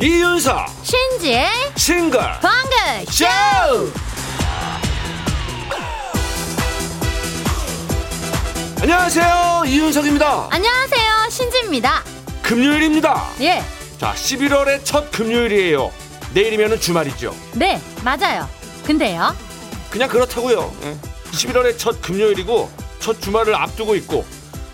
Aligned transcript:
이윤석. 0.00 0.68
신지의 0.82 1.48
싱글. 1.76 2.20
방글 2.40 3.06
쇼! 3.10 3.24
안녕하세요. 8.80 9.62
이윤석입니다. 9.66 10.48
안녕하세요. 10.50 11.30
신지입니다. 11.30 12.04
금요일입니다. 12.42 13.28
예. 13.40 13.62
자 13.98 14.12
11월의 14.14 14.84
첫 14.84 15.10
금요일이에요. 15.10 15.90
내일이면 16.34 16.78
주말이죠. 16.80 17.34
네, 17.54 17.80
맞아요. 18.04 18.48
근데요 18.84 19.34
그냥 19.92 20.08
그렇다고요. 20.08 20.74
예. 20.84 20.96
11월의 21.32 21.78
첫 21.78 22.00
금요일이고 22.02 22.70
첫 22.98 23.20
주말을 23.20 23.54
앞두고 23.54 23.94
있고 23.96 24.24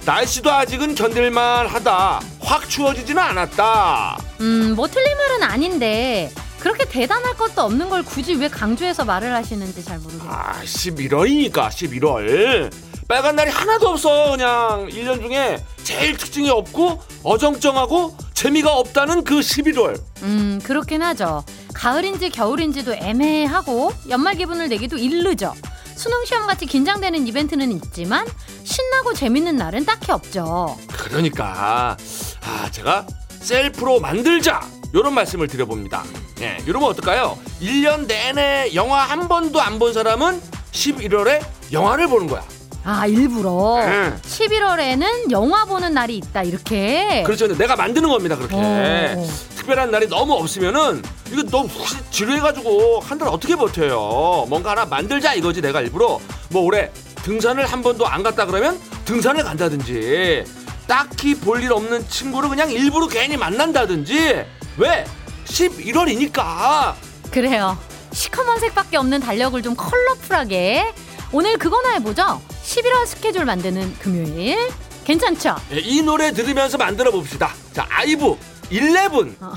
날씨도 0.04 0.50
아직은 0.50 0.94
견딜만 0.94 1.66
하다. 1.66 2.20
확 2.40 2.68
추워지지는 2.70 3.20
않았다. 3.22 4.16
음 4.40 4.74
뭐 4.76 4.86
틀린 4.86 5.16
말은 5.16 5.42
아닌데 5.42 6.30
그렇게 6.60 6.84
대단할 6.88 7.34
것도 7.36 7.62
없는 7.62 7.88
걸 7.88 8.02
굳이 8.04 8.34
왜 8.36 8.48
강조해서 8.48 9.04
말을 9.04 9.34
하시는지 9.34 9.84
잘 9.84 9.98
모르겠어요. 9.98 10.30
아 10.30 10.60
11월이니까 10.64 11.68
11월. 11.68 12.72
빨간 13.08 13.34
날이 13.36 13.50
하나도 13.50 13.88
없어 13.88 14.30
그냥. 14.30 14.86
1년 14.90 15.20
중에 15.20 15.62
제일 15.82 16.16
특징이 16.16 16.48
없고 16.50 17.02
어정쩡하고 17.24 18.16
재미가 18.34 18.72
없다는 18.76 19.24
그 19.24 19.40
11월. 19.40 20.00
음 20.22 20.60
그렇긴 20.62 21.02
하죠 21.02 21.44
가을인지 21.82 22.30
겨울인지도 22.30 22.94
애매하고 22.94 23.92
연말 24.08 24.34
기분을 24.34 24.68
내기도 24.68 24.96
일르죠. 24.98 25.54
수능 25.94 26.24
시험 26.24 26.44
같이 26.48 26.66
긴장되는 26.66 27.24
이벤트는 27.28 27.70
있지만 27.70 28.26
신나고 28.64 29.14
재밌는 29.14 29.56
날은 29.56 29.84
딱히 29.86 30.10
없죠. 30.10 30.76
그러니까. 30.88 31.96
아 32.44 32.70
제가 32.72 33.06
셀프로 33.40 34.00
만들자. 34.00 34.60
요런 34.92 35.14
말씀을 35.14 35.46
드려봅니다. 35.46 36.02
예, 36.40 36.56
이러면 36.66 36.88
어떨까요? 36.88 37.38
1년 37.60 38.06
내내 38.08 38.74
영화 38.74 39.02
한 39.04 39.28
번도 39.28 39.60
안 39.60 39.78
본 39.78 39.92
사람은 39.92 40.40
11월에 40.72 41.44
영화를 41.70 42.08
보는 42.08 42.26
거야. 42.26 42.42
아 42.84 43.06
일부러? 43.06 43.76
응. 43.84 44.18
11월에는 44.24 45.30
영화 45.30 45.64
보는 45.64 45.92
날이 45.94 46.16
있다 46.16 46.42
이렇게? 46.42 47.22
그렇죠. 47.24 47.46
내가 47.56 47.76
만드는 47.76 48.08
겁니다 48.08 48.34
그렇게. 48.36 48.56
오. 48.56 49.28
특별한 49.68 49.90
날이 49.90 50.08
너무 50.08 50.32
없으면은 50.32 51.02
이거 51.30 51.42
너무 51.42 51.68
지루해가지고 52.10 53.00
한 53.00 53.18
달 53.18 53.28
어떻게 53.28 53.54
버텨요? 53.54 54.46
뭔가 54.48 54.70
하나 54.70 54.86
만들자 54.86 55.34
이거지 55.34 55.60
내가 55.60 55.82
일부러. 55.82 56.18
뭐 56.50 56.62
올해 56.62 56.90
등산을 57.22 57.66
한 57.66 57.82
번도 57.82 58.06
안 58.06 58.22
갔다 58.22 58.46
그러면 58.46 58.80
등산을 59.04 59.44
간다든지 59.44 60.44
딱히 60.86 61.34
볼 61.34 61.62
일 61.62 61.72
없는 61.72 62.08
친구를 62.08 62.48
그냥 62.48 62.70
일부러 62.70 63.08
괜히 63.08 63.36
만난다든지. 63.36 64.44
왜? 64.78 65.04
11월이니까. 65.44 66.94
그래요. 67.30 67.76
시커먼 68.12 68.60
색밖에 68.60 68.96
없는 68.96 69.20
달력을 69.20 69.60
좀 69.62 69.74
컬러풀하게. 69.76 70.94
오늘 71.32 71.58
그거나 71.58 71.90
해보죠. 71.94 72.40
11월 72.64 73.04
스케줄 73.06 73.44
만드는 73.44 73.96
금요일. 73.98 74.70
괜찮죠? 75.04 75.56
예, 75.72 75.78
이 75.78 76.00
노래 76.00 76.32
들으면서 76.32 76.78
만들어 76.78 77.10
봅시다. 77.10 77.52
자 77.74 77.86
아이브 77.90 78.36
11 78.70 79.36
어. 79.40 79.52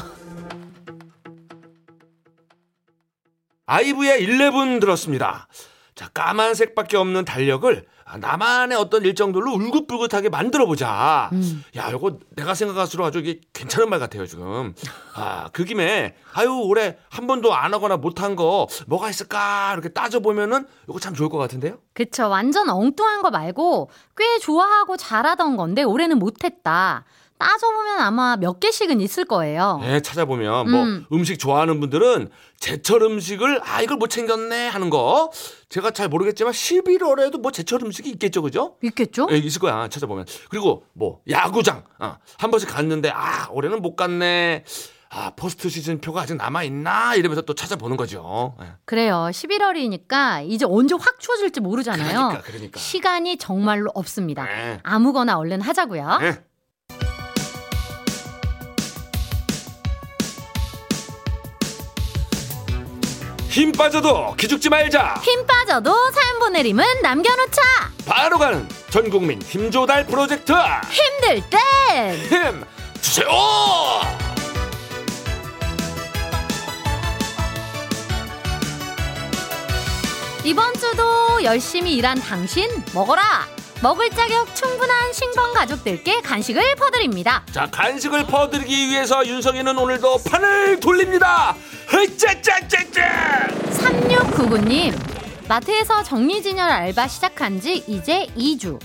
아이브의 3.65 4.23
11 4.23 4.79
들었습니다. 4.79 5.47
자, 5.95 6.09
까만색밖에 6.09 6.97
없는 6.97 7.25
달력을 7.25 7.85
아, 8.05 8.17
나만의 8.17 8.77
어떤 8.77 9.03
일정들로 9.03 9.51
울긋불긋하게 9.53 10.27
만들어 10.29 10.65
보자. 10.65 11.29
음. 11.31 11.63
야, 11.77 11.89
이거 11.89 12.19
내가 12.35 12.53
생각할수록 12.53 13.05
아주 13.05 13.19
이게 13.19 13.39
괜찮은 13.53 13.89
말 13.89 13.99
같아요, 13.99 14.25
지금. 14.25 14.73
아, 15.13 15.49
그 15.53 15.63
김에 15.63 16.15
아유, 16.33 16.49
올해 16.65 16.97
한 17.09 17.27
번도 17.27 17.53
안 17.53 17.73
하거나 17.73 17.95
못한 17.95 18.35
거 18.35 18.67
뭐가 18.87 19.09
있을까? 19.09 19.71
이렇게 19.73 19.89
따져 19.89 20.19
보면은 20.19 20.65
이거 20.89 20.99
참 20.99 21.13
좋을 21.13 21.29
것 21.29 21.37
같은데요? 21.37 21.77
그쵸 21.93 22.27
완전 22.27 22.69
엉뚱한 22.69 23.21
거 23.21 23.29
말고 23.29 23.89
꽤 24.17 24.39
좋아하고 24.39 24.97
잘하던 24.97 25.55
건데 25.55 25.83
올해는 25.83 26.19
못했다 26.19 27.05
따져보면 27.41 27.99
아마 27.99 28.37
몇 28.37 28.59
개씩은 28.59 29.01
있을 29.01 29.25
거예요 29.25 29.81
예, 29.83 29.99
찾아보면 29.99 30.67
음. 30.67 30.71
뭐 31.09 31.17
음식 31.17 31.39
좋아하는 31.39 31.79
분들은 31.79 32.29
제철 32.59 33.01
음식을 33.01 33.61
아 33.63 33.81
이걸 33.81 33.97
못 33.97 34.07
챙겼네 34.07 34.67
하는 34.67 34.91
거 34.91 35.31
제가 35.69 35.89
잘 35.89 36.07
모르겠지만 36.07 36.53
11월에도 36.53 37.39
뭐 37.39 37.51
제철 37.51 37.81
음식이 37.83 38.11
있겠죠, 38.11 38.43
그죠? 38.43 38.75
있겠죠? 38.83 39.27
예, 39.31 39.37
있을 39.37 39.59
거야 39.59 39.87
찾아보면 39.87 40.25
그리고 40.49 40.83
뭐 40.93 41.21
야구장 41.27 41.83
어, 41.97 42.17
한 42.37 42.51
번씩 42.51 42.69
갔는데 42.69 43.09
아 43.09 43.47
올해는 43.49 43.81
못 43.81 43.95
갔네 43.95 44.63
아 45.09 45.31
포스트 45.35 45.67
시즌 45.67 45.99
표가 45.99 46.21
아직 46.21 46.37
남아 46.37 46.63
있나 46.63 47.15
이러면서 47.15 47.41
또 47.41 47.53
찾아보는 47.53 47.97
거죠. 47.97 48.55
예. 48.61 48.67
그래요 48.85 49.27
11월이니까 49.31 50.47
이제 50.47 50.65
언제 50.65 50.95
확 50.97 51.19
추워질지 51.19 51.59
모르잖아요 51.59 52.07
그러니까 52.07 52.41
그러니까. 52.41 52.79
시간이 52.79 53.37
정말로 53.37 53.91
없습니다 53.93 54.47
예. 54.49 54.79
아무거나 54.83 55.37
얼른 55.37 55.59
하자고요 55.59 56.19
예. 56.21 56.41
힘 63.51 63.73
빠져도 63.73 64.33
기죽지 64.37 64.69
말자. 64.69 65.15
힘 65.23 65.45
빠져도 65.45 65.93
사연 66.11 66.39
보내림은 66.39 66.85
남겨놓자 67.01 67.61
바로 68.05 68.37
가는 68.37 68.65
전국민 68.89 69.41
힘조달 69.41 70.07
프로젝트 70.07 70.53
힘들 70.89 71.43
땐힘 72.29 72.63
주세요. 73.01 73.27
이번 80.45 80.73
주도 80.75 81.43
열심히 81.43 81.95
일한 81.97 82.17
당신 82.21 82.69
먹어라 82.93 83.21
먹을 83.83 84.09
자격 84.11 84.55
충분한 84.55 85.11
신봉 85.11 85.53
가족들께 85.53 86.21
간식을 86.21 86.75
퍼드립니다 86.75 87.43
자 87.51 87.67
간식을 87.71 88.25
퍼드리기 88.27 88.89
위해서 88.89 89.25
윤성이는 89.25 89.77
오늘도 89.77 90.19
판을 90.23 90.79
돌립니다. 90.79 91.55
흐짜짜짜짜. 91.87 93.30
3699님 94.41 94.93
마트에서 95.47 96.03
정리진열 96.03 96.69
알바 96.69 97.07
시작한 97.07 97.59
지 97.59 97.83
이제 97.87 98.27
2주. 98.37 98.79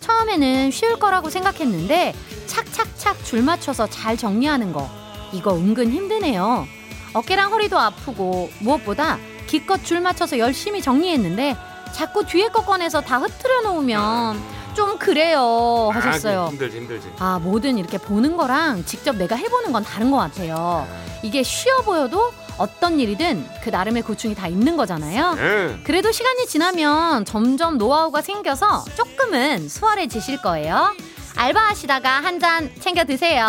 처음에는 0.00 0.70
쉬울 0.70 0.98
거라고 0.98 1.30
생각했는데 1.30 2.14
착착착 2.46 3.24
줄 3.24 3.42
맞춰서 3.42 3.86
잘 3.88 4.16
정리하는 4.16 4.72
거. 4.72 4.88
이거 5.32 5.54
은근 5.54 5.90
힘드네요. 5.92 6.66
어깨랑 7.14 7.52
허리도 7.52 7.78
아프고 7.78 8.50
무엇보다 8.60 9.18
기껏 9.46 9.82
줄 9.84 10.00
맞춰서 10.00 10.38
열심히 10.38 10.82
정리했는데 10.82 11.56
자꾸 11.92 12.24
뒤에 12.24 12.48
거 12.48 12.64
꺼내서 12.64 13.00
다 13.00 13.18
흐트려 13.18 13.62
놓으면 13.62 14.40
좀 14.74 14.98
그래요 14.98 15.90
하셨어요. 15.92 16.44
아, 16.44 16.48
힘들지 16.48 16.76
힘들지. 16.78 17.08
아, 17.18 17.38
뭐든 17.42 17.78
이렇게 17.78 17.98
보는 17.98 18.36
거랑 18.36 18.84
직접 18.84 19.16
내가 19.16 19.36
해보는 19.36 19.72
건 19.72 19.84
다른 19.84 20.10
것 20.10 20.18
같아요. 20.18 20.86
이게 21.22 21.42
쉬워 21.42 21.82
보여도 21.82 22.32
어떤 22.58 22.98
일이든 23.00 23.46
그 23.62 23.70
나름의 23.70 24.02
고충이 24.02 24.34
다 24.34 24.48
있는 24.48 24.76
거잖아요. 24.76 25.36
예. 25.38 25.76
그래도 25.84 26.10
시간이 26.12 26.46
지나면 26.46 27.24
점점 27.24 27.78
노하우가 27.78 28.20
생겨서 28.20 28.84
조금은 28.96 29.68
수월해지실 29.68 30.42
거예요. 30.42 30.94
알바하시다가 31.36 32.08
한 32.22 32.40
잔 32.40 32.70
챙겨 32.80 33.04
드세요. 33.04 33.44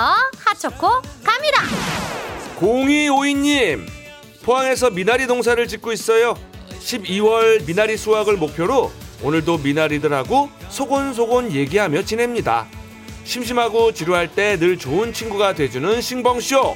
핫초코 0.45 0.87
갑니다. 1.23 1.63
0252님 2.59 3.85
포항에서 4.43 4.89
미나리 4.89 5.25
농사를 5.27 5.67
짓고 5.67 5.91
있어요 5.91 6.35
12월 6.81 7.65
미나리 7.65 7.97
수확을 7.97 8.35
목표로 8.37 8.91
오늘도 9.23 9.59
미나리들하고 9.59 10.49
소곤소곤 10.69 11.51
얘기하며 11.51 12.03
지냅니다 12.03 12.65
심심하고 13.25 13.93
지루할 13.93 14.33
때 14.33 14.57
늘 14.57 14.77
좋은 14.77 15.13
친구가 15.13 15.53
돼주는 15.53 16.01
싱벙쇼 16.01 16.75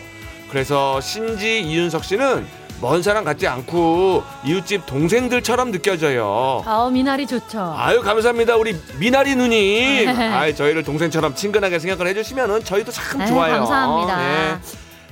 그래서 0.57 1.01
신지 1.01 1.61
이윤석 1.61 2.05
씨는 2.05 2.45
먼 2.79 3.01
사람 3.01 3.23
같지 3.23 3.47
않고 3.47 4.23
이웃집 4.45 4.85
동생들처럼 4.85 5.71
느껴져요 5.71 6.61
아우 6.63 6.91
미나리 6.91 7.25
좋죠. 7.25 7.73
아유 7.75 8.01
감사합니다 8.03 8.55
우리 8.57 8.75
미나리 8.99 9.35
누님 9.35 10.07
아 10.13 10.53
저희를 10.53 10.83
동생처럼 10.83 11.33
친근하게 11.33 11.79
생각을 11.79 12.05
해주시면은 12.11 12.63
저희도 12.63 12.91
참 12.91 13.21
아유, 13.21 13.27
좋아요 13.29 13.53
감사합니다. 13.55 14.17
네. 14.17 14.57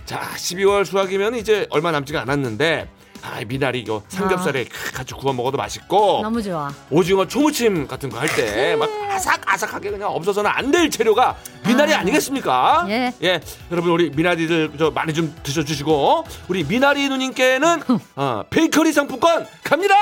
자 0.06 0.20
12월 0.36 0.86
수학이면 0.86 1.34
이제 1.34 1.66
얼마 1.72 1.92
남지가 1.92 2.22
않았는데 2.22 2.88
아 3.24 3.40
미나리 3.48 3.82
이거 3.82 4.02
삼겹살에 4.08 4.66
같이 4.94 5.14
구워 5.14 5.32
먹어도 5.34 5.58
맛있고 5.58 6.22
너무 6.24 6.42
좋아. 6.42 6.72
오징어 6.90 7.28
초무침 7.28 7.88
같은 7.88 8.10
거 8.10 8.18
할 8.20 8.28
때 8.36 8.76
막 8.76 8.90
아삭아삭하게 9.12 9.92
그냥 9.92 10.10
없어서는 10.12 10.50
안 10.54 10.72
될 10.72 10.90
재료가 10.90 11.36
미나리 11.68 11.94
아. 11.94 12.00
아. 12.00 12.04
니겠습니까 12.04 12.86
예. 12.90 13.14
여러분 13.72 13.92
우리 13.92 14.10
미나리들 14.10 14.72
저 14.80 14.90
많이 14.92 15.14
좀 15.14 15.36
드셔주시고 15.44 16.24
우리 16.48 16.64
미나리 16.64 17.08
누님께는 17.10 17.82
어, 18.16 18.44
베이커리 18.50 18.92
상품권 18.94 19.46
갑니다 19.64 19.96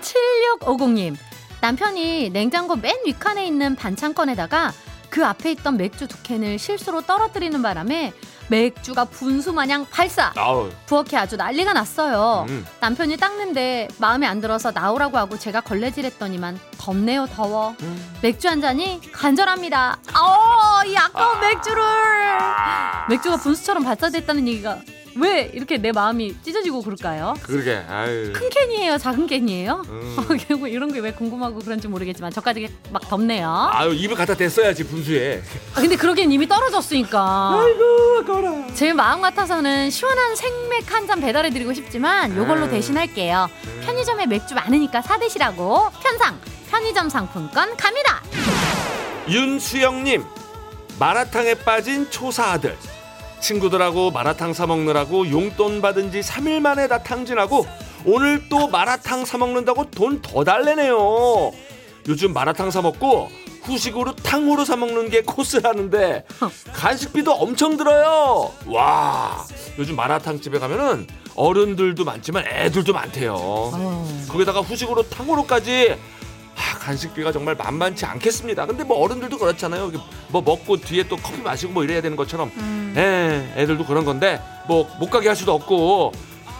7650님. 0.00 1.16
남편이 1.60 2.30
냉장고 2.30 2.76
맨 2.76 2.94
윗칸에 3.04 3.44
있는 3.46 3.74
반창건에다가 3.74 4.72
그 5.10 5.24
앞에 5.26 5.50
있던 5.52 5.76
맥주 5.76 6.06
두 6.06 6.16
캔을 6.22 6.58
실수로 6.58 7.00
떨어뜨리는 7.00 7.60
바람에 7.60 8.12
맥주가 8.48 9.04
분수 9.04 9.52
마냥 9.52 9.86
발사! 9.90 10.32
아우. 10.36 10.70
부엌에 10.86 11.16
아주 11.16 11.36
난리가 11.36 11.72
났어요. 11.74 12.46
음. 12.48 12.66
남편이 12.80 13.16
닦는데 13.18 13.88
마음에 13.98 14.26
안 14.26 14.40
들어서 14.40 14.70
나오라고 14.70 15.18
하고 15.18 15.38
제가 15.38 15.60
걸레질했더니만 15.60 16.58
덥네요 16.78 17.26
더워. 17.26 17.74
음. 17.82 18.18
맥주 18.22 18.48
한 18.48 18.60
잔이 18.60 19.00
간절합니다. 19.12 19.98
어, 20.14 20.86
이 20.86 20.96
아까운 20.96 21.40
맥주를 21.40 21.82
맥주가 23.10 23.36
분수처럼 23.36 23.84
발사됐다는 23.84 24.48
얘기가 24.48 24.78
왜 25.20 25.50
이렇게 25.52 25.78
내 25.78 25.90
마음이 25.92 26.36
찢어지고 26.42 26.82
그럴까요? 26.82 27.34
그러게. 27.42 27.82
아유. 27.88 28.32
큰 28.32 28.48
캔이에요, 28.50 28.98
작은 28.98 29.26
캔이에요? 29.26 29.82
음. 29.88 30.16
결국 30.48 30.68
이런 30.68 30.92
게 30.92 30.98
왜 31.00 31.12
궁금하고 31.12 31.58
그런지 31.60 31.86
모르겠지만 31.88 32.32
저까지 32.32 32.68
막 32.90 33.08
덥네요. 33.08 33.68
아유 33.72 33.94
입을 33.94 34.16
갖다 34.16 34.34
댔어야지 34.34 34.84
분수에. 34.84 35.42
아, 35.74 35.80
근데 35.80 35.94
그러기엔 35.96 36.30
이미 36.32 36.46
떨어졌으니까. 36.48 37.52
아이고 37.60 38.24
거라. 38.24 38.66
제 38.74 38.92
마음 38.92 39.20
같아서는 39.20 39.90
시원한 39.90 40.34
생맥 40.36 40.92
한 40.92 41.06
잔 41.08 41.20
배달해드리고 41.20 41.72
싶지만 41.72 42.36
요걸로 42.36 42.64
음. 42.66 42.70
대신할게요. 42.70 43.48
음. 43.66 43.80
편의점에 43.84 44.26
맥주 44.26 44.54
많으니까 44.54 45.00
사 45.00 45.18
드시라고 45.18 45.88
편상 46.02 46.38
편의점 46.70 47.08
상품권 47.08 47.76
갑니다. 47.76 48.20
윤수영님 49.28 50.24
마라탕에 50.98 51.54
빠진 51.54 52.10
초사 52.10 52.52
아들 52.52 52.76
친구들하고 53.40 54.10
마라탕 54.10 54.52
사 54.52 54.66
먹느라고 54.66 55.30
용돈 55.30 55.80
받은 55.80 56.10
지 56.12 56.20
3일 56.20 56.60
만에 56.60 56.88
다 56.88 57.02
탕진하고 57.02 57.66
오늘 58.04 58.48
또 58.48 58.68
마라탕 58.68 59.24
사 59.24 59.38
먹는다고 59.38 59.90
돈 59.90 60.20
더 60.22 60.44
달래네요. 60.44 61.52
요즘 62.08 62.32
마라탕 62.32 62.70
사 62.70 62.80
먹고 62.82 63.30
후식으로 63.62 64.16
탕후루 64.16 64.64
사 64.64 64.76
먹는 64.76 65.10
게 65.10 65.22
코스라는데 65.22 66.24
간식비도 66.72 67.32
엄청 67.32 67.76
들어요. 67.76 68.50
와 68.66 69.44
요즘 69.78 69.94
마라탕 69.96 70.40
집에 70.40 70.58
가면은 70.58 71.06
어른들도 71.34 72.04
많지만 72.04 72.44
애들도 72.46 72.92
많대요. 72.92 73.34
어. 73.36 74.18
거기다가 74.28 74.60
후식으로 74.60 75.08
탕후루까지 75.08 75.92
아, 75.92 76.17
간식비가 76.88 77.32
정말 77.32 77.54
만만치 77.54 78.06
않겠습니다. 78.06 78.64
근데 78.64 78.82
뭐 78.82 78.98
어른들도 79.04 79.36
그렇잖아요. 79.36 79.92
뭐 80.28 80.40
먹고 80.40 80.78
뒤에 80.78 81.06
또 81.06 81.16
커피 81.16 81.42
마시고 81.42 81.72
뭐 81.72 81.84
이래야 81.84 82.00
되는 82.00 82.16
것처럼. 82.16 82.50
음. 82.56 82.94
예, 82.96 83.60
애들도 83.60 83.84
그런 83.84 84.04
건데 84.06 84.40
뭐 84.66 84.88
못 84.98 85.10
가게 85.10 85.28
할 85.28 85.36
수도 85.36 85.52
없고 85.52 86.12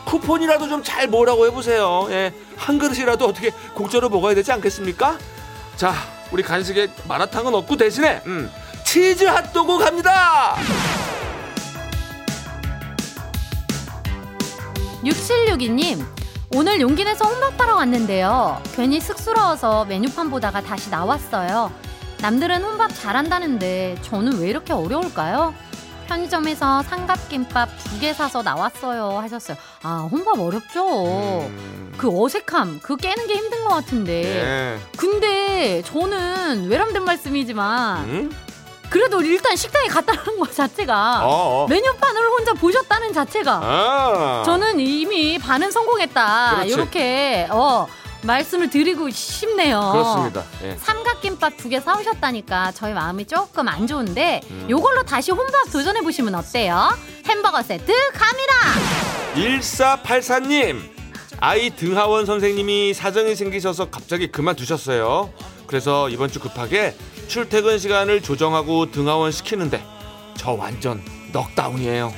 쿠폰이라도 0.04 0.68
좀잘 0.68 1.08
모으라고 1.08 1.46
해보세요. 1.46 2.06
예, 2.10 2.32
한 2.56 2.78
그릇이라도 2.78 3.26
어떻게 3.26 3.50
공짜로 3.74 4.08
먹어야 4.10 4.34
되지 4.34 4.52
않겠습니까? 4.52 5.18
자, 5.76 5.94
우리 6.30 6.42
간식에 6.42 6.88
마라탕은 7.08 7.54
없고 7.54 7.76
대신에 7.76 8.20
음, 8.26 8.50
치즈 8.84 9.24
핫도그 9.24 9.78
갑니다. 9.78 10.56
6762님 15.04 16.17
오늘 16.54 16.80
용기 16.80 17.04
내서 17.04 17.26
혼밥하러 17.26 17.76
왔는데요. 17.76 18.60
괜히 18.74 19.00
쑥스러워서 19.00 19.84
메뉴판 19.84 20.30
보다가 20.30 20.62
다시 20.62 20.90
나왔어요. 20.90 21.70
남들은 22.22 22.62
혼밥 22.62 22.90
잘한다는데 22.94 23.96
저는 24.02 24.38
왜 24.40 24.48
이렇게 24.48 24.72
어려울까요? 24.72 25.54
편의점에서 26.06 26.82
삼각김밥 26.84 27.68
두 27.84 28.00
개 28.00 28.14
사서 28.14 28.42
나왔어요 28.42 29.18
하셨어요. 29.18 29.56
아 29.82 30.08
혼밥 30.10 30.38
어렵죠. 30.40 31.04
음, 31.48 31.92
그 31.98 32.08
어색함 32.10 32.80
그 32.82 32.96
깨는 32.96 33.26
게 33.26 33.34
힘든 33.34 33.62
것 33.64 33.70
같은데. 33.70 34.24
예. 34.24 34.78
근데 34.96 35.82
저는 35.82 36.68
외람된 36.68 37.04
말씀이지만 37.04 38.04
음? 38.04 38.30
그래도 38.90 39.20
일단 39.20 39.54
식당에 39.56 39.86
갔다는 39.88 40.38
것 40.38 40.54
자체가 40.54 41.20
어, 41.26 41.64
어. 41.64 41.66
메뉴판을 41.68 42.22
혼자 42.30 42.54
보셨다는 42.54 43.12
자체가 43.12 43.60
아. 43.62 44.42
저는 44.46 44.80
이미 44.80 45.38
반은 45.38 45.70
성공했다. 45.70 46.50
그렇지. 46.56 46.72
이렇게 46.72 47.46
어 47.50 47.86
말씀을 48.22 48.68
드리고 48.70 49.10
싶네요. 49.10 49.90
그렇습니다. 49.92 50.42
예. 50.64 50.76
삼각김밥 50.76 51.56
두 51.56 51.68
개 51.68 51.78
사오셨다니까 51.80 52.72
저희 52.72 52.92
마음이 52.92 53.26
조금 53.26 53.68
안 53.68 53.86
좋은데 53.86 54.40
음. 54.50 54.66
요걸로 54.70 55.02
다시 55.04 55.30
혼밥 55.30 55.70
도전해 55.70 56.00
보시면 56.00 56.34
어때요? 56.34 56.96
햄버거 57.26 57.62
세트 57.62 57.92
갑니다. 58.12 58.54
1484님 59.34 60.80
아이 61.40 61.70
등하원 61.70 62.26
선생님이 62.26 62.94
사정이 62.94 63.36
생기셔서 63.36 63.90
갑자기 63.90 64.32
그만두셨어요 64.32 65.30
그래서 65.68 66.08
이번 66.08 66.32
주 66.32 66.40
급하게 66.40 66.96
출퇴근 67.28 67.78
시간을 67.78 68.22
조정하고 68.22 68.90
등하원 68.90 69.30
시키는데 69.30 69.84
저 70.34 70.52
완전 70.52 71.02
넉다운이에요. 71.32 72.12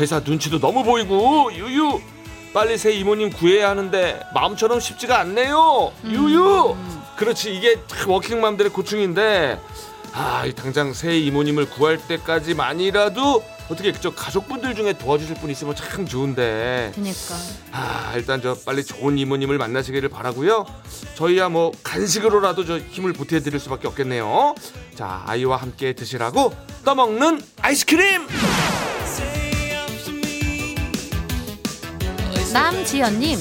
회사 0.00 0.20
눈치도 0.20 0.58
너무 0.58 0.84
보이고 0.84 1.50
유유. 1.52 2.00
빨리 2.52 2.76
새 2.78 2.92
이모님 2.92 3.30
구해야 3.30 3.70
하는데 3.70 4.20
마음처럼 4.34 4.80
쉽지가 4.80 5.18
않네요. 5.20 5.92
유유. 6.04 6.72
음. 6.72 7.02
그렇지 7.16 7.54
이게 7.54 7.76
참 7.86 8.10
워킹맘들의 8.10 8.72
고충인데 8.72 9.60
아, 10.12 10.44
이 10.46 10.54
당장 10.54 10.92
새 10.92 11.18
이모님을 11.18 11.68
구할 11.70 11.98
때까지만이라도 11.98 13.44
어떻게 13.68 13.92
저 13.92 14.10
가족분들 14.14 14.74
중에 14.74 14.94
도와주실 14.94 15.36
분 15.36 15.50
있으면 15.50 15.74
참 15.76 16.06
좋은데. 16.06 16.90
그니까. 16.94 17.34
아 17.72 18.12
일단 18.16 18.40
저 18.40 18.56
빨리 18.64 18.82
좋은 18.82 19.18
이모님을 19.18 19.58
만나시기를 19.58 20.08
바라고요. 20.08 20.64
저희야 21.16 21.48
뭐 21.50 21.72
간식으로라도 21.82 22.64
저 22.64 22.78
힘을 22.78 23.12
보태드릴 23.12 23.60
수밖에 23.60 23.86
없겠네요. 23.88 24.54
자 24.94 25.22
아이와 25.26 25.58
함께 25.58 25.92
드시라고 25.92 26.54
떠먹는 26.84 27.42
아이스크림! 27.60 28.26
남지연님 32.52 33.38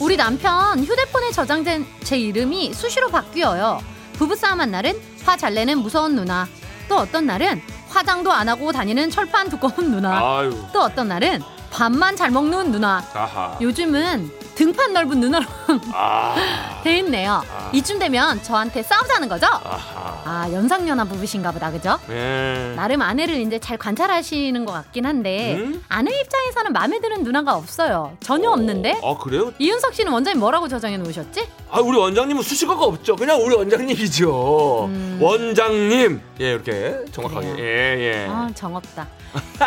우리 0.00 0.16
남편 0.16 0.78
휴대폰에 0.84 1.30
저장된 1.32 1.86
제 2.04 2.18
이름이 2.18 2.74
수시로 2.74 3.08
바뀌어요. 3.08 3.80
부부싸움 4.14 4.60
한 4.60 4.70
날은 4.70 5.00
화 5.24 5.36
잘 5.36 5.54
내는 5.54 5.78
무서운 5.78 6.14
누나. 6.16 6.46
또 6.88 6.96
어떤 6.96 7.24
날은 7.26 7.62
화장도 7.90 8.32
안 8.32 8.48
하고 8.48 8.72
다니는 8.72 9.10
철판 9.10 9.48
두꺼운 9.48 9.90
누나. 9.90 10.38
아유 10.38 10.54
또 10.72 10.80
어떤 10.82 11.08
날은 11.08 11.42
밥만 11.70 12.16
잘 12.16 12.30
먹는 12.30 12.72
누나. 12.72 13.02
아하 13.14 13.56
요즘은 13.60 14.30
등판 14.60 14.92
넓은 14.92 15.20
누나로 15.20 15.46
아, 15.94 16.34
돼 16.84 16.98
있네요. 16.98 17.42
아. 17.50 17.70
이쯤 17.72 17.98
되면 17.98 18.42
저한테 18.42 18.82
싸우자는 18.82 19.26
거죠? 19.30 19.46
아하 19.46 20.20
아 20.26 20.52
연상연하 20.52 21.04
부부신가 21.04 21.50
보다 21.52 21.70
그죠? 21.70 21.98
예. 22.10 22.74
나름 22.76 23.00
아내를 23.00 23.36
이제 23.40 23.58
잘 23.58 23.78
관찰하시는 23.78 24.62
것 24.66 24.72
같긴 24.72 25.06
한데 25.06 25.54
음? 25.56 25.82
아내 25.88 26.10
입장에서는 26.20 26.74
마음에 26.74 27.00
드는 27.00 27.24
누나가 27.24 27.54
없어요. 27.56 28.18
전혀 28.20 28.50
없는데 28.50 29.00
아 29.02 29.16
그래요? 29.16 29.50
이윤석 29.58 29.94
씨는 29.94 30.12
원장님 30.12 30.38
뭐라고 30.38 30.68
저장해 30.68 30.98
놓으셨지? 30.98 31.48
아 31.70 31.80
우리 31.80 31.96
원장님은 31.96 32.42
수식어가 32.42 32.84
없죠. 32.84 33.16
그냥 33.16 33.42
우리 33.42 33.54
원장님이죠. 33.54 34.84
음. 34.88 35.18
원장님. 35.22 36.20
예 36.40 36.50
이렇게 36.52 36.98
정확하게. 37.12 37.52
그래요. 37.52 37.64
예 37.64 37.98
예. 37.98 38.26
아 38.28 38.50
정없다. 38.54 39.08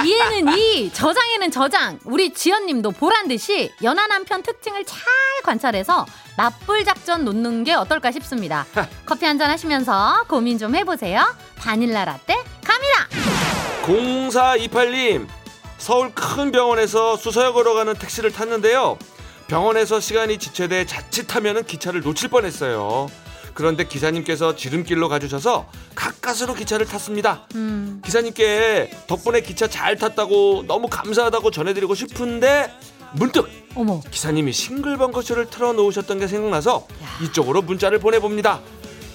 이에는 0.06 0.58
이, 0.58 0.92
저장에는 0.92 1.50
저장. 1.52 1.98
우리 2.04 2.34
지연님도 2.34 2.92
보란 2.92 3.30
듯이 3.30 3.72
연하 3.82 4.08
남편 4.08 4.44
특징을 4.44 4.83
잘 4.86 5.02
관찰해서 5.44 6.06
나쁠 6.38 6.84
작전 6.86 7.26
놓는 7.26 7.64
게 7.64 7.74
어떨까 7.74 8.12
싶습니다. 8.12 8.66
커피 9.06 9.26
한 9.26 9.38
잔 9.38 9.50
하시면서 9.50 10.26
고민 10.28 10.58
좀 10.58 10.76
해보세요. 10.76 11.24
바닐라 11.56 12.06
라떼 12.06 12.36
갑니다. 12.64 13.08
0428님 13.86 15.28
서울 15.78 16.14
큰 16.14 16.52
병원에서 16.52 17.18
수서역으로 17.18 17.74
가는 17.74 17.94
택시를 17.94 18.32
탔는데요. 18.32 18.98
병원에서 19.48 20.00
시간이 20.00 20.38
지체돼 20.38 20.86
자칫하면 20.86 21.66
기차를 21.66 22.02
놓칠 22.02 22.30
뻔했어요. 22.30 23.10
그런데 23.54 23.84
기사님께서 23.84 24.56
지름길로 24.56 25.10
가주셔서 25.10 25.68
가까스로 25.94 26.54
기차를 26.56 26.88
탔습니다. 26.88 27.44
음, 27.54 28.02
기사님께 28.04 28.90
덕분에 29.08 29.42
기차 29.42 29.68
잘 29.68 29.96
탔다고 29.98 30.64
너무 30.68 30.88
감사하다고 30.88 31.52
전해드리고 31.52 31.94
싶은데 31.94 32.74
문득 33.14 33.50
어머. 33.76 34.02
기사님이 34.12 34.54
싱글벙커쇼를 34.54 35.50
틀어놓으셨던 35.50 36.20
게 36.20 36.28
생각나서 36.28 36.86
야. 37.04 37.08
이쪽으로 37.24 37.62
문자를 37.62 38.00
보내봅니다. 38.00 38.60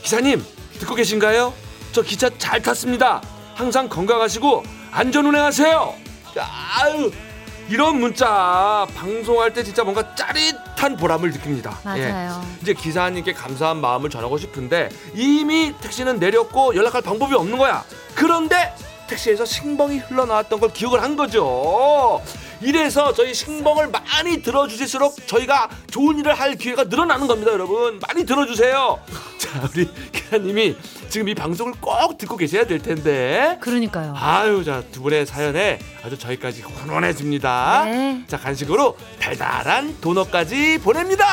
기사님 0.03 0.45
듣고 0.81 0.95
계신가요? 0.95 1.53
저 1.93 2.03
기차 2.03 2.31
잘 2.39 2.63
탔습니다. 2.63 3.23
항상 3.55 3.89
건강하시고 3.89 4.63
안전운행하세요. 4.93 5.95
아유 6.37 7.11
이런 7.69 8.01
문자 8.01 8.87
방송할 8.95 9.53
때 9.53 9.63
진짜 9.63 9.85
뭔가 9.85 10.15
짜릿한 10.15 10.97
보람을 10.97 11.31
느낍니다. 11.33 11.79
예. 11.97 12.09
맞아요. 12.11 12.43
이제 12.63 12.73
기사님께 12.73 13.33
감사한 13.35 13.79
마음을 13.81 14.09
전하고 14.11 14.39
싶은데 14.39 14.89
이미 15.15 15.75
택시는 15.81 16.19
내렸고 16.19 16.75
연락할 16.75 17.03
방법이 17.03 17.35
없는 17.35 17.59
거야. 17.59 17.85
그런데 18.15 18.75
택시에서 19.09 19.45
신봉이 19.45 19.99
흘러나왔던 19.99 20.61
걸 20.61 20.73
기억을 20.73 21.03
한 21.03 21.17
거죠. 21.17 22.23
이래서 22.61 23.13
저희 23.13 23.33
신봉을 23.35 23.89
많이 23.89 24.43
들어주실수록 24.43 25.27
저희가 25.27 25.69
좋은 25.91 26.19
일을 26.19 26.35
할 26.35 26.57
기회가 26.57 26.85
늘어나는 26.85 27.27
겁니다, 27.27 27.53
여러분. 27.53 28.01
많이 28.07 28.27
들어주세요. 28.27 28.99
자, 29.39 29.69
우리 29.73 29.89
기사님이 30.13 30.77
지금 31.09 31.29
이 31.29 31.35
방송을 31.35 31.75
꼭 31.81 32.19
듣고 32.19 32.37
계셔야 32.37 32.67
될 32.67 32.81
텐데. 32.81 33.57
그러니까요. 33.61 34.15
아유, 34.17 34.65
자, 34.65 34.83
두 34.91 35.03
분의 35.03 35.27
사연에 35.27 35.79
아주 36.05 36.19
저희까지 36.19 36.63
훈훈해집니다. 36.63 37.85
네. 37.85 38.25
자, 38.27 38.37
간식으로 38.37 38.97
달달한 39.21 39.97
도넛까지 40.01 40.79
보냅니다. 40.83 41.27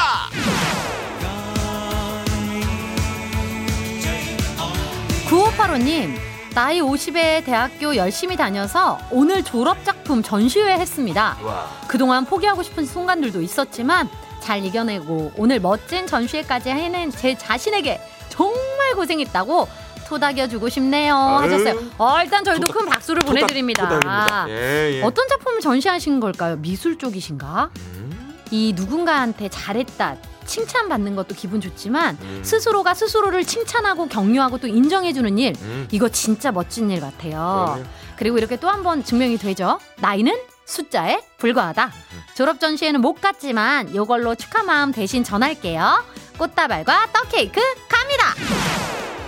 9585님, 5.28 6.16
나이 6.56 6.80
50에 6.80 7.44
대학교 7.44 7.98
열심히 7.98 8.38
다녀서 8.38 8.98
오늘 9.12 9.44
졸업작품 9.44 10.24
전시회 10.24 10.76
했습니다. 10.76 11.38
와. 11.44 11.70
그동안 11.86 12.24
포기하고 12.24 12.64
싶은 12.64 12.86
순간들도 12.86 13.42
있었지만 13.42 14.08
잘 14.40 14.64
이겨내고 14.64 15.34
오늘 15.36 15.60
멋진 15.60 16.08
전시회까지 16.08 16.70
해낸 16.70 17.12
제 17.12 17.38
자신에게 17.38 18.00
정말 18.30 18.96
고생했다고 18.96 19.68
토닥여주고 20.08 20.70
싶네요. 20.70 21.14
하셨어요. 21.14 21.78
어, 21.98 22.22
일단 22.24 22.46
저희도 22.46 22.68
토닥, 22.68 22.78
큰 22.80 22.90
박수를 22.90 23.22
토닥, 23.24 23.34
보내드립니다. 23.36 23.90
토닥입니다. 23.90 24.46
예, 24.48 24.94
예. 24.94 25.02
어떤 25.04 25.28
작품을 25.28 25.60
전시하신 25.60 26.22
걸까요? 26.22 26.56
미술 26.56 26.98
쪽이신가? 26.98 27.72
음, 27.78 28.38
이 28.52 28.72
누군가한테 28.78 29.50
잘했다 29.50 30.16
칭찬받는 30.46 31.16
것도 31.16 31.36
기분 31.36 31.60
좋지만 31.62 32.18
음. 32.22 32.42
스스로가 32.44 32.94
스스로를 32.94 33.46
칭찬하고 33.46 34.08
격려하고 34.08 34.58
또 34.60 34.68
인정해주는 34.68 35.38
일 35.38 35.54
음. 35.62 35.88
이거 35.92 36.10
진짜 36.10 36.52
멋진 36.52 36.90
일 36.92 37.02
같아요. 37.02 37.74
그럼요. 37.76 37.84
그리고 38.18 38.38
이렇게 38.38 38.56
또 38.58 38.70
한 38.70 38.84
번 38.84 39.04
증명이 39.04 39.38
되죠. 39.38 39.80
나이는 39.98 40.36
숫자에 40.66 41.20
불과하다. 41.38 41.92
졸업 42.36 42.60
전시회는 42.60 43.02
못 43.02 43.22
갔지만 43.22 43.94
이걸로 43.94 44.36
축하 44.36 44.64
마음 44.64 44.92
대신 44.92 45.24
전할게요. 45.24 46.04
꽃다발과 46.38 47.10
떡 47.14 47.30
케이크 47.30 47.62
갑니다. 47.88 48.34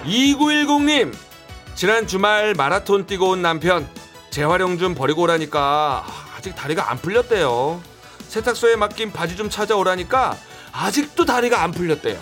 2910님 0.05 1.13
지난 1.75 2.07
주말 2.07 2.53
마라톤 2.55 3.05
뛰고 3.05 3.29
온 3.29 3.41
남편 3.41 3.87
재활용 4.29 4.77
좀 4.77 4.95
버리고 4.95 5.23
오라니까 5.23 6.05
아직 6.37 6.55
다리가 6.55 6.89
안 6.91 6.97
풀렸대요 6.97 7.81
세탁소에 8.27 8.75
맡긴 8.75 9.11
바지 9.11 9.35
좀 9.37 9.49
찾아오라니까 9.49 10.35
아직도 10.79 11.25
다리가 11.25 11.63
안 11.63 11.71
풀렸대요. 11.71 12.19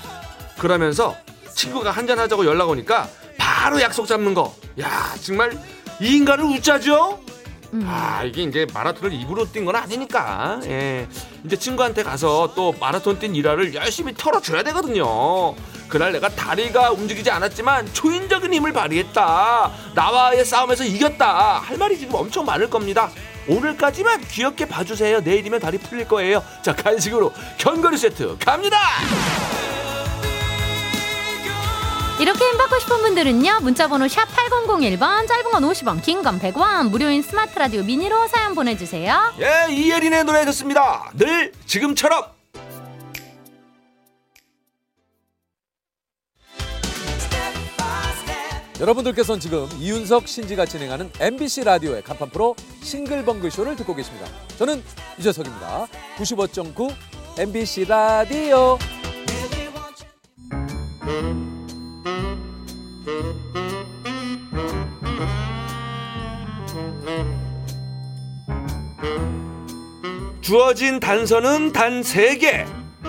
그러면서 0.57 1.15
친구가 1.53 1.91
한잔 1.91 2.19
하자고 2.19 2.45
연락 2.45 2.69
오니까 2.69 3.09
바로 3.37 3.81
약속 3.81 4.07
잡는 4.07 4.33
거 4.33 4.53
야 4.79 5.13
정말 5.21 5.57
이 6.01 6.17
인간을 6.17 6.43
웃자죠? 6.45 7.19
음. 7.73 7.85
아 7.87 8.23
이게 8.23 8.43
이제 8.43 8.65
마라톤을 8.73 9.13
입으로 9.13 9.49
뛴 9.51 9.63
건 9.65 9.75
아니니까. 9.77 10.59
예. 10.65 11.07
이제 11.45 11.55
친구한테 11.55 12.03
가서 12.03 12.53
또 12.55 12.73
마라톤 12.79 13.17
뛴 13.19 13.33
일화를 13.35 13.73
열심히 13.73 14.13
털어줘야 14.13 14.63
되거든요 14.63 15.55
그날 15.87 16.11
내가 16.11 16.29
다리가 16.29 16.91
움직이지 16.91 17.29
않았지만 17.31 17.93
초인적인 17.93 18.53
힘을 18.53 18.73
발휘했다. 18.73 19.71
나와의 19.93 20.43
싸움에서 20.45 20.83
이겼다. 20.83 21.59
할 21.59 21.77
말이 21.77 21.97
지금 21.97 22.15
엄청 22.15 22.45
많을 22.45 22.69
겁니다. 22.69 23.09
오늘까지만 23.47 24.21
귀엽게 24.27 24.67
봐주세요. 24.67 25.19
내일이면 25.21 25.59
다리 25.59 25.77
풀릴 25.77 26.07
거예요. 26.07 26.43
자 26.63 26.75
간식으로 26.75 27.31
견과류 27.57 27.95
세트 27.97 28.37
갑니다! 28.43 28.77
이렇게 32.17 32.45
힘 32.45 32.57
받고 32.57 32.79
싶은 32.79 32.97
분들은요. 33.01 33.59
문자번호 33.61 34.07
샵 34.07 34.25
8001번 34.29 35.27
짧은 35.27 35.51
건 35.51 35.63
50원 35.63 36.01
긴 36.01 36.23
건 36.23 36.39
100원 36.39 36.89
무료인 36.89 37.21
스마트 37.21 37.59
라디오 37.59 37.83
미니로 37.83 38.27
사연 38.29 38.55
보내주세요. 38.55 39.33
예 39.41 39.71
이예린의 39.73 40.23
노래 40.23 40.45
듣습니다. 40.45 41.11
늘 41.13 41.51
지금처럼 41.65 42.23
여러분들께서는 48.79 49.39
지금 49.39 49.67
이윤석 49.79 50.27
신지가 50.27 50.65
진행하는 50.65 51.09
MBC 51.19 51.63
라디오의 51.63 52.01
간판 52.03 52.29
프로 52.29 52.55
싱글벙글 52.81 53.49
쇼를 53.49 53.75
듣고 53.77 53.95
계십니다. 53.95 54.27
저는 54.57 54.83
유재석입니다. 55.17 55.87
95.9 56.17 56.93
MBC 57.39 57.85
라디오. 57.85 58.77
주어진 70.41 70.99
단서는 70.99 71.71
단 71.73 72.01
세 72.03 72.37
개 72.37 72.65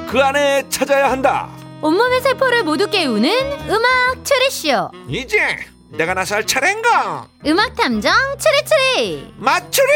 그 0.08 0.20
안에 0.22 0.68
찾아야 0.68 1.10
한다 1.10 1.50
온몸의 1.82 2.20
세포를 2.22 2.64
모두 2.64 2.88
깨우는 2.88 3.30
음악 3.70 4.24
추리쇼. 4.24 4.90
이제 5.08 5.38
내가 5.90 6.14
나설 6.14 6.46
차례인가 6.46 7.26
음악 7.46 7.74
탐정 7.76 8.12
추리추리. 8.38 9.34
맞추리 9.36 9.86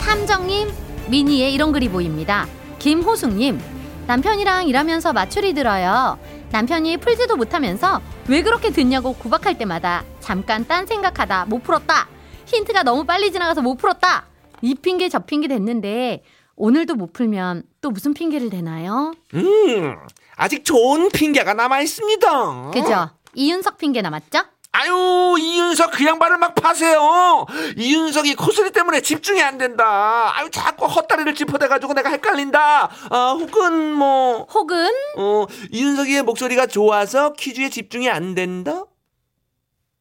탐정님 0.00 0.72
미니에 1.08 1.50
이런 1.50 1.72
글이 1.72 1.88
보입니다. 1.88 2.46
김호숙님 2.78 3.60
남편이랑 4.06 4.68
일하면서 4.68 5.12
맞추리 5.12 5.54
들어요. 5.54 6.18
남편이 6.50 6.98
풀지도 6.98 7.36
못하면서 7.36 8.00
왜 8.28 8.42
그렇게 8.42 8.70
듣냐고 8.70 9.14
구박할 9.14 9.58
때마다 9.58 10.04
잠깐 10.20 10.66
딴 10.66 10.86
생각하다 10.86 11.46
못 11.46 11.62
풀었다. 11.62 12.06
힌트가 12.46 12.82
너무 12.82 13.04
빨리 13.04 13.32
지나가서 13.32 13.62
못 13.62 13.76
풀었다. 13.76 14.26
이 14.64 14.74
핑계 14.74 15.10
저 15.10 15.18
핑계 15.18 15.46
됐는데 15.46 16.22
오늘도 16.56 16.94
못 16.94 17.12
풀면 17.12 17.64
또 17.82 17.90
무슨 17.90 18.14
핑계를 18.14 18.48
대나요? 18.48 19.12
음 19.34 19.94
아직 20.36 20.64
좋은 20.64 21.10
핑계가 21.10 21.52
남아 21.52 21.82
있습니다 21.82 22.70
그죠? 22.70 23.10
이윤석 23.34 23.76
핑계 23.76 24.00
남았죠? 24.00 24.38
아유 24.72 25.36
이윤석 25.38 25.90
그 25.92 26.06
양반을 26.06 26.38
막 26.38 26.54
파세요 26.54 27.44
이윤석이 27.76 28.36
코스리 28.36 28.70
때문에 28.70 29.02
집중이 29.02 29.42
안 29.42 29.58
된다 29.58 30.32
아유 30.34 30.48
자꾸 30.50 30.86
헛다리를 30.86 31.34
짚어대가지고 31.34 31.92
내가 31.92 32.08
헷갈린다 32.08 32.90
아 33.10 33.36
혹은 33.38 33.92
뭐 33.92 34.46
혹은 34.54 34.88
어, 35.18 35.46
이윤석이의 35.72 36.22
목소리가 36.22 36.66
좋아서 36.66 37.34
퀴즈에 37.34 37.68
집중이 37.68 38.08
안 38.08 38.34
된다? 38.34 38.86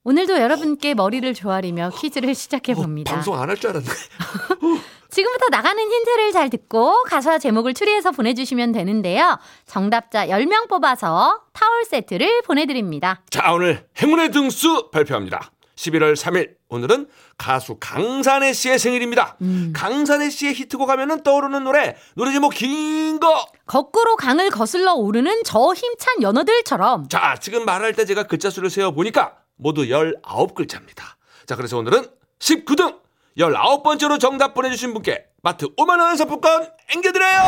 오늘도 0.06 0.38
여러분께 0.38 0.96
머리를 0.96 1.34
조아리며 1.34 1.92
퀴즈를 1.98 2.36
시작해 2.36 2.74
봅니다. 2.74 3.12
어, 3.12 3.16
방송 3.16 3.40
안 3.40 3.50
할 3.50 3.56
줄 3.56 3.70
알았네. 3.70 3.88
지금부터 5.10 5.46
나가는 5.50 5.82
힌트를 5.82 6.32
잘 6.34 6.50
듣고 6.50 7.04
가사 7.04 7.38
제목을 7.38 7.74
추리해서 7.74 8.12
보내주시면 8.12 8.72
되는데요. 8.74 9.38
정답자 9.66 10.28
10명 10.28 10.68
뽑아서 10.68 11.44
타월 11.54 11.86
세트를 11.86 12.42
보내드립니다. 12.42 13.22
자, 13.30 13.54
오늘 13.54 13.86
행운의 14.02 14.32
등수 14.32 14.90
발표합니다. 14.92 15.52
11월 15.76 16.16
3일. 16.16 16.56
오늘은 16.70 17.08
가수 17.38 17.78
강산혜 17.80 18.52
씨의 18.54 18.80
생일입니다. 18.80 19.38
강산혜 19.74 20.30
씨의 20.32 20.54
히트곡 20.56 20.90
하면은 20.90 21.22
떠오르는 21.22 21.64
노래, 21.64 21.96
노래 22.16 22.32
제목 22.32 22.50
긴 22.54 23.20
거. 23.20 23.46
거꾸로 23.68 24.16
강을 24.16 24.50
거슬러 24.50 24.94
오르는 24.96 25.44
저 25.46 25.74
힘찬 25.74 26.22
연어들처럼 26.24 27.08
자, 27.10 27.36
지금 27.40 27.64
말할 27.66 27.94
때 27.94 28.06
제가 28.06 28.24
글자 28.24 28.50
수를 28.50 28.70
세어 28.72 28.92
보니까 28.92 29.36
모두 29.56 29.84
19글자입니다. 29.86 31.04
자, 31.46 31.56
그래서 31.56 31.78
오늘은 31.78 32.06
19등 32.40 33.00
19번째로 33.38 34.20
정답 34.20 34.54
보내주신 34.54 34.94
분께 34.94 35.26
마트 35.42 35.66
5만원 35.76 36.16
상품권 36.18 36.70
앵겨드려요! 36.94 37.40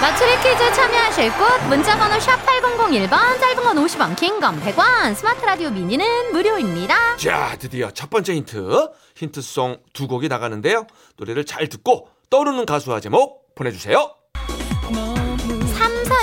맞추리 0.00 0.30
퀴즈 0.36 0.72
참여하실 0.74 1.30
곳 1.36 1.62
문자번호 1.68 2.18
샵 2.18 2.36
8001번 2.44 3.10
짧은 3.40 3.62
건 3.62 3.76
50원 3.84 4.16
긴 4.16 4.40
건 4.40 4.58
100원 4.60 5.14
스마트 5.14 5.44
라디오 5.44 5.70
미니는 5.70 6.32
무료입니다. 6.32 7.16
자, 7.16 7.56
드디어 7.58 7.90
첫 7.90 8.08
번째 8.10 8.34
힌트. 8.34 8.88
힌트송 9.16 9.78
두 9.92 10.08
곡이 10.08 10.28
나가는데요. 10.28 10.86
노래를 11.16 11.44
잘 11.44 11.68
듣고 11.68 12.08
떠오르는 12.30 12.64
가수와 12.66 13.00
제목 13.00 13.54
보내주세요. 13.54 14.14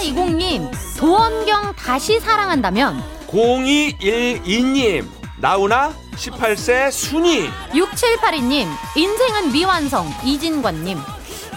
3420님 0.03 0.71
도원경 0.97 1.73
다시 1.75 2.19
사랑한다면 2.19 3.03
0212님, 3.27 5.05
나훈아 5.37 5.93
18세 6.15 6.91
순이. 6.91 7.47
6782님 7.71 8.67
인생은 8.95 9.51
미완성 9.51 10.11
이진관님 10.23 10.97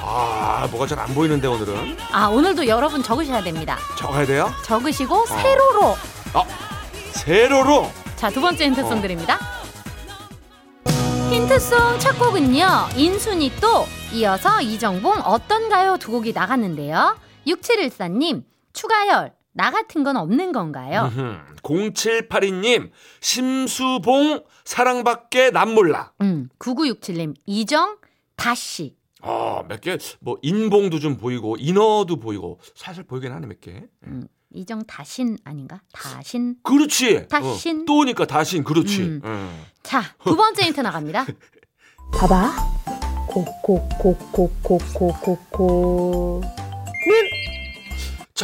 아, 0.04 0.66
뭐가 0.70 0.86
잘 0.86 0.98
안 0.98 1.14
보이는데 1.14 1.46
오늘은. 1.46 1.96
아 2.10 2.26
오늘도 2.26 2.66
여러분 2.66 3.02
적으셔야 3.02 3.42
됩니다. 3.42 3.78
적어야 3.96 4.26
돼요? 4.26 4.52
적으시고 4.64 5.26
세로로 5.26 5.96
아, 6.34 6.44
세로로. 7.12 7.90
자 8.16 8.28
두 8.30 8.40
번째 8.40 8.64
힌트송 8.66 9.00
드립니다. 9.00 9.38
힌트송 11.30 11.98
첫 12.00 12.18
곡은요 12.18 12.88
인순이 12.96 13.52
또 13.60 13.86
이어서 14.12 14.60
이정봉 14.60 15.20
어떤가요 15.24 15.96
두 15.98 16.10
곡이 16.10 16.32
나갔는데요. 16.32 17.16
6714님, 17.46 18.44
추가열, 18.72 19.32
나 19.52 19.70
같은 19.70 20.02
건 20.02 20.16
없는 20.16 20.52
건가요? 20.52 21.10
0782님, 21.62 22.90
심수봉, 23.20 24.44
사랑밖에 24.64 25.50
남 25.50 25.74
몰라. 25.74 26.12
음, 26.22 26.48
9967님, 26.58 27.34
이정, 27.46 27.98
다시. 28.36 28.96
아, 29.20 29.62
몇 29.68 29.80
개, 29.80 29.98
뭐, 30.20 30.38
인봉도 30.42 30.98
좀 30.98 31.16
보이고, 31.16 31.56
인어도 31.58 32.16
보이고, 32.16 32.58
사실 32.74 33.04
보이긴 33.04 33.32
하네, 33.32 33.46
몇 33.46 33.60
개. 33.60 33.84
음, 34.06 34.26
이정, 34.50 34.84
다신 34.84 35.38
아닌가? 35.44 35.80
다신. 35.92 36.56
그렇지. 36.62 37.16
어, 37.18 37.26
다신. 37.28 37.82
어, 37.82 37.84
또니까 37.86 38.26
다신, 38.26 38.64
그렇지. 38.64 39.02
음. 39.02 39.20
음. 39.24 39.64
자, 39.82 40.02
두 40.24 40.34
번째 40.36 40.62
힌트 40.64 40.80
나갑니다. 40.80 41.26
봐봐. 42.14 42.52
고, 43.28 43.44
고, 43.62 43.88
고, 43.98 44.16
고, 44.32 44.50
고, 44.62 44.78
고, 44.94 45.08
고, 45.12 45.36
고. 45.50 46.61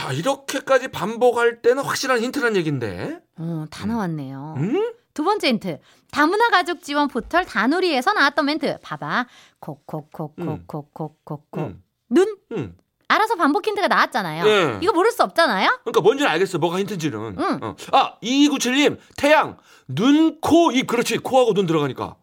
자, 0.09 0.15
이렇게까지 0.15 0.89
반복할 0.89 1.61
때는 1.61 1.83
확실한 1.83 2.23
힌트란 2.23 2.57
얘긴데. 2.57 3.21
어, 3.37 3.67
다 3.71 3.85
나왔네요. 3.85 4.55
음? 4.57 4.95
두 5.13 5.23
번째 5.23 5.49
힌트. 5.49 5.81
다문화 6.11 6.49
가족 6.49 6.83
지원 6.83 7.09
포털 7.09 7.45
다누리에서 7.45 8.15
나왔던 8.15 8.47
멘트. 8.47 8.79
봐봐. 8.81 9.27
코코코코코코코. 9.61 11.61
음. 11.61 11.83
눈. 12.09 12.39
음. 12.53 12.75
알아서 13.09 13.35
반복 13.35 13.67
힌트가 13.67 13.89
나왔잖아요. 13.89 14.47
예. 14.47 14.79
이거 14.81 14.95
모를 14.95 15.11
수 15.11 15.23
없잖아요. 15.25 15.81
그러니까 15.83 16.01
뭔지는 16.01 16.31
알겠어. 16.31 16.57
뭐가 16.57 16.79
힌트인지는. 16.79 17.37
응. 17.39 17.59
어. 17.63 17.77
아, 17.93 18.17
2297님, 18.23 18.97
태양, 19.19 19.59
눈, 19.89 20.41
코, 20.41 20.73
입. 20.73 20.87
그렇지. 20.87 21.19
코하고 21.19 21.53
눈 21.53 21.67
들어가니까. 21.67 22.17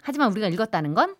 하지만 0.00 0.30
우리가 0.30 0.46
읽었다는 0.46 0.94
건 0.94 1.16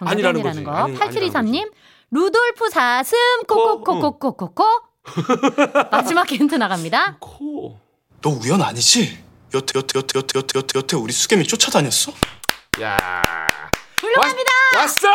아니라는 0.00 0.42
정답이라는. 0.42 0.64
거. 0.64 0.70
아니, 0.70 0.96
아니라는 0.98 1.30
8723님. 1.30 1.70
루돌프 2.10 2.70
사슴 2.70 3.18
코코코코코코코. 3.46 4.64
마지막 5.90 6.30
힌트 6.30 6.54
나갑니다. 6.54 7.16
코. 7.20 7.78
너 8.22 8.30
우연 8.30 8.62
아니지? 8.62 9.24
여태 9.54 9.78
여태 9.78 9.98
여태 9.98 10.18
여태 10.18 10.38
여태 10.38 10.58
여태 10.58 10.78
여태 10.78 10.96
우리 10.96 11.12
수겸이 11.12 11.46
쫓아다녔어? 11.46 12.12
야. 12.82 12.96
훌륭합니다. 14.00 14.50
왔, 14.76 15.04
어 15.04 15.08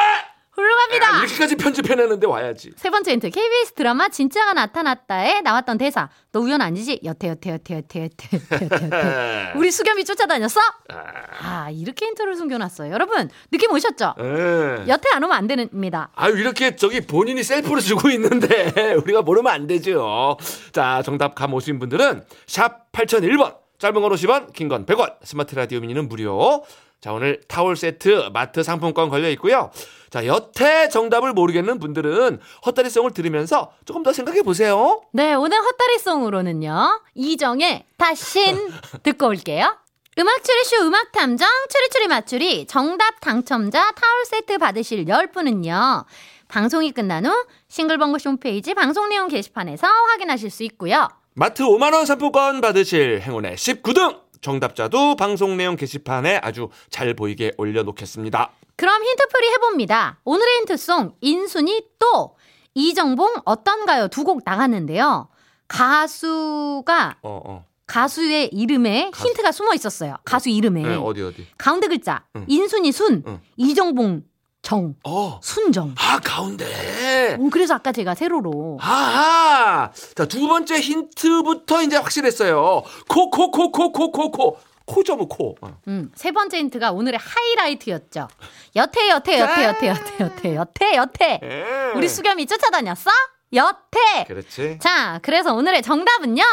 훌륭합니다. 0.53 1.07
아, 1.13 1.19
이렇게까지 1.23 1.55
편집해내는데 1.55 2.27
와야지. 2.27 2.71
세 2.75 2.89
번째 2.89 3.11
힌트. 3.13 3.29
KBS 3.29 3.73
드라마 3.73 4.09
진짜가 4.09 4.53
나타났다에 4.53 5.41
나왔던 5.41 5.77
대사. 5.77 6.09
너 6.33 6.41
우연 6.41 6.61
아니지? 6.61 6.99
여태 7.05 7.29
여태 7.29 7.51
여태 7.51 7.75
여태 7.77 8.03
여태 8.03 8.33
여태 8.35 8.65
여태. 8.75 9.53
우리 9.55 9.71
수겸이 9.71 10.03
쫓아다녔어? 10.03 10.59
아. 10.89 10.95
아 11.41 11.69
이렇게 11.71 12.05
힌트를 12.07 12.35
숨겨놨어요. 12.35 12.91
여러분 12.91 13.29
느낌 13.51 13.71
오셨죠? 13.71 14.15
에. 14.19 14.87
여태 14.87 15.09
안 15.13 15.23
오면 15.23 15.35
안 15.35 15.47
됩니다. 15.47 16.09
아 16.15 16.27
이렇게 16.29 16.75
저기 16.75 17.01
본인이 17.01 17.43
셀프로 17.43 17.79
주고 17.79 18.09
있는데 18.09 18.73
우리가 19.03 19.21
모르면 19.21 19.51
안 19.51 19.67
되죠. 19.67 20.37
자 20.73 21.01
정답 21.05 21.35
감 21.35 21.53
오신 21.53 21.79
분들은 21.79 22.23
샵 22.47 22.91
8001번. 22.91 23.55
짧은 23.79 23.99
건 23.99 24.11
50원, 24.11 24.53
긴 24.53 24.69
건 24.69 24.85
100원. 24.85 25.15
스마트 25.23 25.55
라디오 25.55 25.79
미니는 25.79 26.07
무료. 26.07 26.63
자 27.01 27.11
오늘 27.11 27.41
타월 27.47 27.75
세트 27.75 28.29
마트 28.31 28.61
상품권 28.61 29.09
걸려 29.09 29.27
있고요. 29.31 29.71
자 30.11 30.27
여태 30.27 30.87
정답을 30.87 31.33
모르겠는 31.33 31.79
분들은 31.79 32.39
헛다리송을 32.63 33.11
들으면서 33.11 33.73
조금 33.85 34.03
더 34.03 34.13
생각해 34.13 34.43
보세요. 34.43 35.01
네 35.11 35.33
오늘 35.33 35.57
헛다리송으로는요 35.59 37.01
이정의 37.15 37.85
다신 37.97 38.69
듣고 39.01 39.27
올게요. 39.29 39.75
음악 40.19 40.43
추리쇼 40.43 40.85
음악 40.85 41.11
탐정 41.11 41.47
추리추리 41.69 42.07
맞추리 42.07 42.67
정답 42.67 43.19
당첨자 43.19 43.91
타월 43.93 44.25
세트 44.25 44.59
받으실 44.59 45.05
10분은요. 45.05 46.05
방송이 46.49 46.91
끝난 46.91 47.25
후 47.25 47.45
싱글벙글 47.69 48.19
홈페이지 48.23 48.75
방송 48.75 49.09
내용 49.09 49.27
게시판에서 49.27 49.87
확인하실 49.87 50.51
수 50.51 50.63
있고요. 50.65 51.07
마트 51.33 51.63
5만 51.63 51.93
원 51.93 52.05
상품권 52.05 52.61
받으실 52.61 53.21
행운의 53.21 53.55
19등 53.55 54.19
정답자도 54.41 55.15
방송 55.15 55.55
내용 55.57 55.75
게시판에 55.75 56.39
아주 56.43 56.69
잘 56.89 57.13
보이게 57.13 57.51
올려놓겠습니다. 57.57 58.51
그럼 58.75 59.03
힌트풀이 59.03 59.49
해봅니다. 59.53 60.19
오늘의 60.23 60.55
힌트송 60.59 61.15
인순이 61.21 61.83
또 61.99 62.35
이정봉 62.73 63.41
어떤가요 63.45 64.07
두 64.07 64.23
곡 64.23 64.41
나갔는데요. 64.45 65.27
가수가 65.67 67.17
어 67.21 67.41
어. 67.45 67.65
가수의 67.87 68.49
이름에 68.53 69.11
가수. 69.11 69.27
힌트가 69.27 69.51
숨어 69.51 69.73
있었어요. 69.73 70.15
가수 70.23 70.49
이름에 70.49 70.81
네, 70.83 70.95
어디 70.95 71.21
어디. 71.21 71.45
가운데 71.57 71.87
글자 71.87 72.23
응. 72.35 72.45
인순이 72.47 72.91
순 72.91 73.23
응. 73.27 73.39
이정봉 73.57 74.23
정. 74.61 74.95
어. 75.03 75.39
순정. 75.41 75.95
아, 75.97 76.19
가운데. 76.23 77.35
음, 77.39 77.49
그래서 77.49 77.73
아까 77.73 77.91
제가 77.91 78.15
세로로. 78.15 78.77
아하! 78.81 79.91
자, 80.15 80.25
두 80.25 80.47
번째 80.47 80.79
힌트부터 80.79 81.81
이제 81.81 81.97
확실했어요. 81.97 82.83
코, 83.07 83.29
코, 83.29 83.51
코, 83.51 83.71
코, 83.71 83.91
코, 83.91 84.11
코, 84.11 84.31
코. 84.31 84.57
코죠, 84.85 85.15
뭐, 85.15 85.27
코. 85.27 85.55
어. 85.61 85.77
음, 85.87 86.11
세 86.15 86.31
번째 86.31 86.57
힌트가 86.57 86.91
오늘의 86.91 87.19
하이라이트였죠. 87.21 88.27
여태, 88.75 89.09
여태, 89.09 89.39
여태, 89.39 89.63
여태, 89.65 89.87
여태, 89.87 90.19
여태, 90.19 90.41
네. 90.49 90.55
여태, 90.55 90.95
여태. 90.95 91.39
네. 91.41 91.91
우리 91.95 92.07
수겸이 92.09 92.45
쫓아다녔어? 92.45 93.09
여태. 93.53 94.25
그렇지. 94.27 94.79
자, 94.79 95.19
그래서 95.23 95.53
오늘의 95.53 95.81
정답은요. 95.81 96.43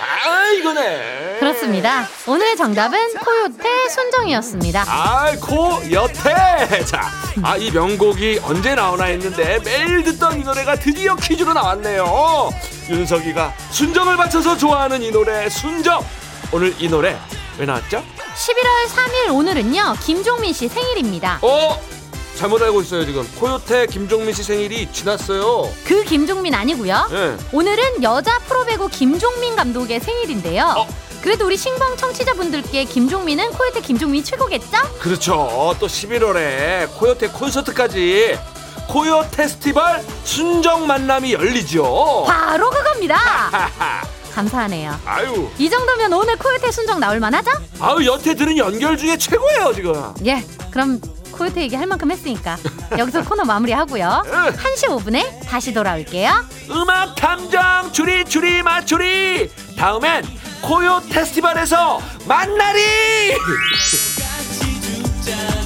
아, 0.00 0.50
이거네. 0.52 1.36
그렇습니다. 1.40 2.08
오늘의 2.26 2.56
정답은 2.56 3.14
코요태 3.18 3.88
순정이었습니다. 3.90 4.84
아, 4.88 5.32
코, 5.42 5.78
여태. 5.92 6.84
자, 6.86 7.10
아, 7.42 7.56
이 7.58 7.70
명곡이 7.70 8.40
언제 8.44 8.74
나오나 8.74 9.04
했는데 9.04 9.58
매일 9.62 10.02
듣던 10.04 10.40
이 10.40 10.44
노래가 10.44 10.76
드디어 10.76 11.14
퀴즈로 11.16 11.52
나왔네요. 11.52 12.50
윤석이가 12.88 13.52
순정을 13.72 14.16
바쳐서 14.16 14.56
좋아하는 14.56 15.02
이 15.02 15.10
노래, 15.10 15.50
순정. 15.50 16.02
오늘 16.52 16.74
이 16.78 16.88
노래 16.88 17.18
왜 17.58 17.66
나왔죠? 17.66 17.98
11월 18.34 18.88
3일 18.88 19.34
오늘은요. 19.34 19.96
김종민 20.02 20.52
씨 20.54 20.68
생일입니다. 20.68 21.38
어? 21.42 21.78
잘못 22.36 22.60
알고 22.62 22.82
있어요, 22.82 23.04
지금. 23.04 23.26
코요태 23.38 23.86
김종민 23.86 24.34
씨 24.34 24.42
생일이 24.42 24.90
지났어요. 24.92 25.72
그 25.84 26.02
김종민 26.04 26.54
아니고요. 26.54 27.08
예. 27.12 27.36
오늘은 27.52 28.02
여자 28.02 28.38
프로배구 28.40 28.88
김종민 28.88 29.54
감독의 29.56 30.00
생일인데요. 30.00 30.74
어. 30.76 30.86
그래도 31.22 31.46
우리 31.46 31.56
신봉 31.56 31.96
청취자분들께 31.96 32.84
김종민은 32.84 33.52
코요태 33.52 33.80
김종민이 33.80 34.22
최고겠죠? 34.24 34.76
그렇죠. 35.00 35.74
또 35.80 35.86
11월에 35.86 36.92
코요테 36.98 37.28
콘서트까지 37.28 38.38
코요 38.88 39.26
페스티벌 39.32 40.04
순정 40.24 40.86
만남이 40.86 41.32
열리죠. 41.32 42.24
바로 42.26 42.68
그겁니다. 42.68 43.16
감사하네요. 44.34 45.00
아유, 45.06 45.48
이 45.58 45.70
정도면 45.70 46.12
오늘 46.12 46.36
코요태 46.36 46.70
순정 46.70 47.00
나올 47.00 47.20
만하죠? 47.20 47.50
아유 47.80 48.04
여태 48.06 48.34
들은 48.34 48.58
연결 48.58 48.98
중에 48.98 49.16
최고예요 49.16 49.72
지금. 49.74 50.12
예. 50.26 50.44
그럼 50.70 51.00
코요태 51.34 51.60
얘기 51.62 51.76
할 51.76 51.86
만큼 51.86 52.10
했으니까 52.10 52.56
여기서 52.98 53.22
코너 53.24 53.44
마무리하고요. 53.44 54.22
응. 54.26 54.32
1시 54.52 54.88
5분에 54.88 55.44
다시 55.46 55.72
돌아올게요. 55.74 56.30
음악 56.70 57.14
탐정 57.16 57.92
추리 57.92 58.24
추리 58.24 58.62
맞추리. 58.62 59.50
다음엔 59.76 60.24
코요 60.62 61.02
페스티벌에서 61.10 62.00
만나리. 62.26 62.80